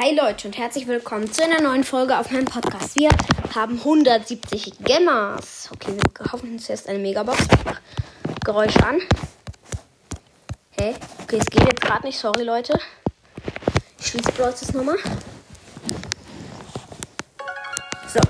Hi 0.00 0.14
Leute 0.14 0.46
und 0.46 0.56
herzlich 0.56 0.86
willkommen 0.86 1.32
zu 1.32 1.42
einer 1.42 1.60
neuen 1.60 1.82
Folge 1.82 2.16
auf 2.16 2.30
meinem 2.30 2.44
Podcast. 2.44 2.94
Wir 2.94 3.08
haben 3.52 3.78
170 3.78 4.74
Gemmers. 4.84 5.68
Okay, 5.72 5.92
wir 5.92 6.24
kaufen 6.24 6.52
uns 6.52 6.70
erst 6.70 6.88
eine 6.88 7.00
Megabox. 7.00 7.48
Geräusch 8.44 8.76
an. 8.76 9.00
Hä? 10.78 10.94
Okay, 11.24 11.38
es 11.40 11.46
geht 11.46 11.64
jetzt 11.64 11.80
gerade 11.80 12.06
nicht. 12.06 12.16
Sorry, 12.16 12.44
Leute. 12.44 12.78
Ich 13.98 14.06
schließe 14.06 14.30
bloß 14.30 14.60
das 14.60 14.72
nochmal. 14.72 14.98
So. 18.06 18.20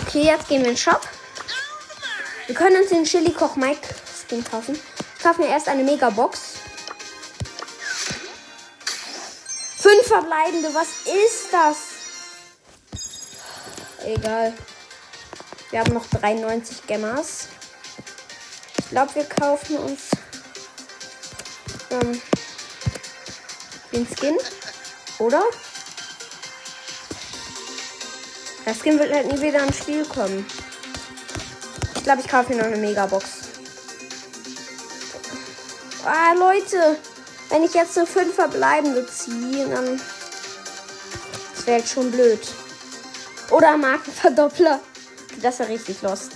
Okay, 0.00 0.22
jetzt 0.24 0.48
gehen 0.48 0.62
wir 0.62 0.70
in 0.70 0.74
den 0.74 0.76
Shop. 0.76 1.00
Wir 2.46 2.56
können 2.56 2.82
uns 2.82 2.88
den 2.88 3.04
Chili 3.04 3.30
Koch 3.30 3.54
Mike 3.54 3.86
Skin 4.26 4.42
kaufen. 4.42 4.76
Ich 5.16 5.22
kaufe 5.22 5.40
mir 5.42 5.48
erst 5.48 5.68
eine 5.68 5.84
Megabox. 5.84 6.55
Verbleibende, 10.06 10.72
was 10.72 10.88
ist 11.06 11.52
das? 11.52 11.76
Egal. 14.04 14.52
Wir 15.70 15.80
haben 15.80 15.94
noch 15.94 16.06
93 16.06 16.86
Gemmers. 16.86 17.48
Ich 18.78 18.90
glaube, 18.90 19.14
wir 19.16 19.24
kaufen 19.24 19.78
uns 19.78 20.10
ähm, 21.90 22.20
den 23.92 24.06
Skin. 24.06 24.36
Oder? 25.18 25.42
Der 28.64 28.74
Skin 28.74 28.98
wird 28.98 29.12
halt 29.12 29.32
nie 29.32 29.40
wieder 29.40 29.62
ins 29.64 29.78
Spiel 29.78 30.04
kommen. 30.04 30.46
Ich 31.94 32.04
glaube, 32.04 32.20
ich 32.20 32.28
kaufe 32.28 32.52
mir 32.52 32.58
noch 32.58 32.66
eine 32.66 32.76
Megabox. 32.76 33.26
Ah, 36.04 36.32
Leute. 36.34 36.96
Wenn 37.48 37.62
ich 37.62 37.74
jetzt 37.74 37.96
nur 37.96 38.06
fünf 38.06 38.34
verbleibende 38.34 39.06
ziehe, 39.06 39.68
dann. 39.68 40.00
Das 41.54 41.66
wäre 41.66 41.78
jetzt 41.78 41.92
schon 41.92 42.10
blöd. 42.10 42.40
Oder 43.50 43.76
Markenverdoppler. 43.76 44.80
Das 45.42 45.58
wäre 45.58 45.68
richtig 45.70 46.02
lost. 46.02 46.32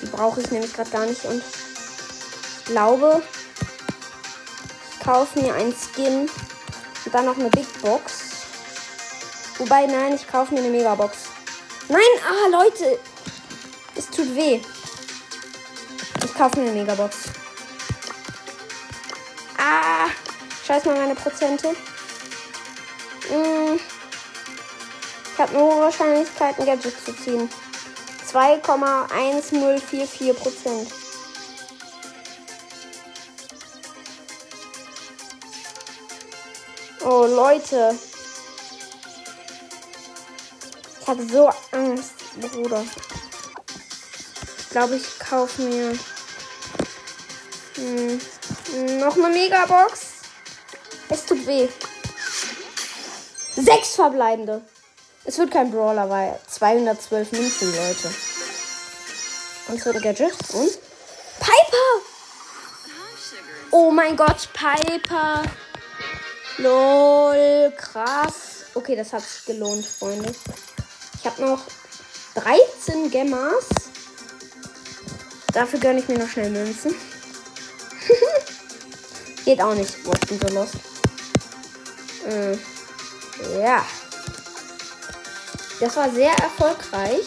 Die 0.00 0.06
brauche 0.06 0.40
ich 0.40 0.50
nämlich 0.50 0.72
gerade 0.72 0.90
gar 0.90 1.06
nicht. 1.06 1.24
Und 1.24 1.42
ich 1.42 2.64
glaube, 2.64 3.22
ich 4.90 5.04
kaufe 5.04 5.38
mir 5.40 5.54
einen 5.54 5.74
Skin 5.74 6.28
und 7.04 7.14
dann 7.14 7.26
noch 7.26 7.36
eine 7.36 7.50
Big 7.50 7.66
Box. 7.82 8.12
Wobei, 9.58 9.86
nein, 9.86 10.14
ich 10.14 10.26
kaufe 10.26 10.54
mir 10.54 10.60
eine 10.60 10.70
Megabox. 10.70 11.18
Nein, 11.88 12.00
ah, 12.26 12.48
Leute. 12.50 12.98
Es 13.94 14.08
tut 14.08 14.34
weh. 14.34 14.60
Ich 16.24 16.34
kaufe 16.34 16.58
mir 16.58 16.70
eine 16.70 16.80
Megabox. 16.80 17.41
Scheiß 20.72 20.86
mal 20.86 20.96
meine 20.96 21.14
Prozente. 21.14 21.68
Hm. 23.28 23.78
Ich 25.32 25.38
habe 25.38 25.52
eine 25.52 25.60
hohe 25.60 25.92
Gadget 26.64 27.04
zu 27.04 27.14
ziehen. 27.14 27.50
2,1044 28.32 30.32
Prozent. 30.32 30.90
Oh, 37.04 37.26
Leute. 37.26 37.94
Ich 41.00 41.06
habe 41.06 41.22
so 41.26 41.50
Angst, 41.72 42.14
Bruder. 42.40 42.82
Ich 44.58 44.70
glaube, 44.70 44.96
ich 44.96 45.18
kaufe 45.18 45.60
mir 45.60 45.98
hm, 47.74 48.18
noch 49.00 49.16
eine 49.16 49.28
Megabox. 49.28 50.11
Es 51.12 51.26
tut 51.26 51.46
weh. 51.46 51.68
Sechs 53.54 53.96
verbleibende. 53.96 54.62
Es 55.26 55.36
wird 55.36 55.50
kein 55.50 55.70
Brawler, 55.70 56.08
weil 56.08 56.38
212 56.48 57.32
Münzen, 57.32 57.68
Leute. 57.76 58.10
Und 59.68 59.78
es 59.78 59.84
wird 59.84 59.96
ein 59.96 60.02
Gadget. 60.02 60.32
Und? 60.54 60.70
Piper! 61.38 62.02
Oh 63.72 63.90
mein 63.90 64.16
Gott, 64.16 64.48
Piper. 64.54 65.42
Lol, 66.56 67.72
krass. 67.76 68.64
Okay, 68.72 68.96
das 68.96 69.12
hat 69.12 69.22
sich 69.22 69.44
gelohnt, 69.44 69.84
Freunde. 69.84 70.32
Ich 71.18 71.26
habe 71.26 71.42
noch 71.42 71.60
13 72.36 73.10
Gemmers. 73.10 73.66
Dafür 75.52 75.78
gönne 75.78 76.00
ich 76.00 76.08
mir 76.08 76.18
noch 76.18 76.28
schnell 76.28 76.48
Münzen. 76.48 76.94
Geht 79.44 79.60
auch 79.60 79.74
nicht. 79.74 79.94
Ich 79.94 80.28
bin 80.28 80.40
so 80.40 80.54
lost. 80.54 80.91
Äh, 82.26 82.52
ja. 83.60 83.84
Das 85.80 85.96
war 85.96 86.10
sehr 86.10 86.32
erfolgreich. 86.32 87.24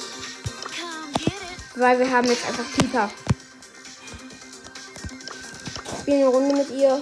Weil 1.75 1.99
wir 1.99 2.09
haben 2.09 2.27
jetzt 2.27 2.47
einfach 2.47 2.63
Pieper. 2.77 3.09
Ich 5.83 5.99
spiele 6.01 6.17
eine 6.17 6.27
Runde 6.27 6.55
mit 6.55 6.69
ihr. 6.69 7.01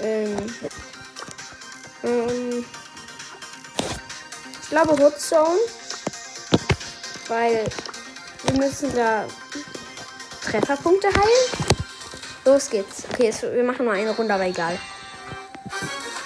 Ähm, 0.00 0.36
ähm, 2.02 2.64
ich 4.62 4.68
glaube 4.70 4.92
Hoodzone. 4.92 5.58
Weil 7.28 7.64
wir 8.44 8.58
müssen 8.58 8.94
da 8.94 9.26
Trefferpunkte 10.42 11.08
heilen. 11.08 11.76
Los 12.44 12.70
geht's. 12.70 13.02
Okay, 13.12 13.34
wir 13.52 13.64
machen 13.64 13.84
nur 13.84 13.94
eine 13.94 14.12
Runde, 14.12 14.32
aber 14.32 14.44
egal. 14.44 14.78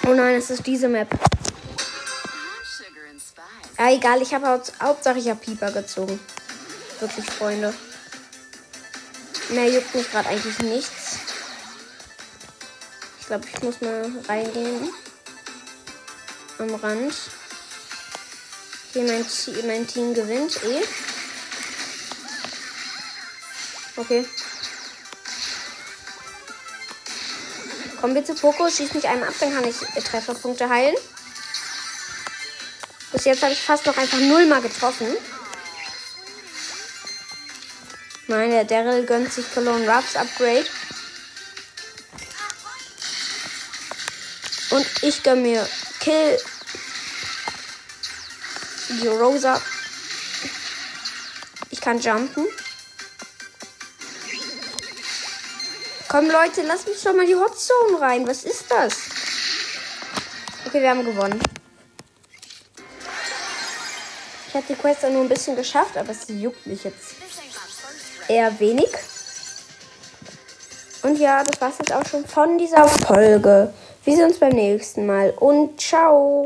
Oh 0.07 0.13
nein, 0.13 0.35
es 0.35 0.49
ist 0.49 0.65
diese 0.65 0.89
Map. 0.89 1.07
Ja, 3.77 3.91
egal, 3.91 4.21
ich 4.21 4.33
habe 4.33 4.47
Haupt, 4.47 4.73
Hauptsache 4.81 5.19
ich 5.19 5.29
habe 5.29 5.39
Pieper 5.39 5.71
gezogen. 5.71 6.19
Wirklich, 6.99 7.25
Freunde. 7.25 7.73
Mehr 9.49 9.69
juckt 9.69 9.93
mich 9.93 10.09
gerade 10.11 10.29
eigentlich 10.29 10.57
nichts. 10.59 11.17
Ich 13.19 13.27
glaube, 13.27 13.45
ich 13.47 13.61
muss 13.61 13.81
mal 13.81 14.11
reingehen. 14.27 14.89
Am 16.57 16.75
Rand. 16.75 17.13
Okay, 18.89 19.03
mein, 19.03 19.25
mein 19.67 19.87
Team 19.87 20.13
gewinnt 20.13 20.59
eh. 20.63 20.81
Okay. 23.97 24.25
Kommen 28.01 28.15
wir 28.15 28.25
zu 28.25 28.33
Poco, 28.33 28.67
schieß 28.67 28.95
mich 28.95 29.07
einem 29.07 29.21
ab, 29.21 29.35
dann 29.39 29.53
kann 29.53 29.63
ich 29.63 29.77
Trefferpunkte 30.03 30.67
heilen. 30.67 30.95
Bis 33.11 33.25
jetzt 33.25 33.43
habe 33.43 33.53
ich 33.53 33.61
fast 33.61 33.85
noch 33.85 33.95
einfach 33.95 34.17
null 34.17 34.47
mal 34.47 34.59
getroffen. 34.59 35.05
Nein, 38.25 38.49
der 38.49 38.63
Daryl 38.63 39.05
gönnt 39.05 39.31
sich 39.31 39.45
Cologne 39.53 39.87
Ruffs 39.87 40.15
Upgrade. 40.15 40.65
Und 44.71 44.87
ich 45.03 45.21
gönne 45.21 45.41
mir 45.41 45.69
Kill 45.99 46.39
die 48.89 49.07
Rosa. 49.07 49.61
Ich 51.69 51.81
kann 51.81 51.99
jumpen. 51.99 52.47
Komm, 56.11 56.25
Leute, 56.29 56.63
lass 56.67 56.85
mich 56.85 57.01
doch 57.01 57.13
mal 57.13 57.25
die 57.25 57.35
Hotzone 57.35 58.01
rein. 58.01 58.27
Was 58.27 58.43
ist 58.43 58.69
das? 58.69 58.93
Okay, 60.67 60.81
wir 60.81 60.89
haben 60.89 61.05
gewonnen. 61.05 61.39
Ich 64.49 64.53
habe 64.53 64.65
die 64.67 64.75
Quest 64.75 65.03
nur 65.03 65.21
ein 65.21 65.29
bisschen 65.29 65.55
geschafft, 65.55 65.95
aber 65.95 66.13
sie 66.13 66.41
juckt 66.41 66.67
mich 66.67 66.83
jetzt 66.83 67.15
eher 68.27 68.59
wenig. 68.59 68.89
Und 71.03 71.17
ja, 71.17 71.45
das 71.45 71.61
war's 71.61 71.75
jetzt 71.79 71.93
auch 71.93 72.05
schon 72.05 72.25
von 72.25 72.57
dieser 72.57 72.85
Folge. 72.89 73.73
Wir 74.03 74.15
sehen 74.17 74.25
uns 74.25 74.37
beim 74.37 74.51
nächsten 74.51 75.05
Mal 75.05 75.29
und 75.39 75.79
ciao. 75.79 76.41